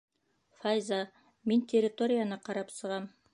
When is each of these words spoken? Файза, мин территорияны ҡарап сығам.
Файза, 0.61 0.97
мин 1.51 1.61
территорияны 1.75 2.41
ҡарап 2.49 2.75
сығам. 2.79 3.07